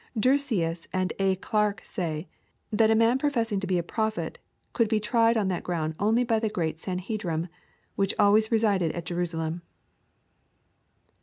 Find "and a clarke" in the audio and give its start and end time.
0.91-1.81